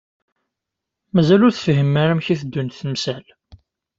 Mazal 1.13 1.41
ur 1.47 1.53
tefhimem 1.53 1.95
ara 2.01 2.11
amek 2.13 2.27
i 2.33 2.35
teddunt 2.39 2.77
temsal? 2.79 3.25